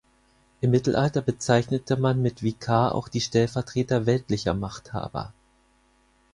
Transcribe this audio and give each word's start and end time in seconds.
Im 0.61 0.71
Mittelalter 0.71 1.21
bezeichnete 1.21 1.95
man 1.95 2.23
mit 2.23 2.41
Vikar 2.41 2.95
auch 2.95 3.07
die 3.07 3.21
Stellvertreter 3.21 4.07
weltlicher 4.07 4.55
Machthaber. 4.55 5.31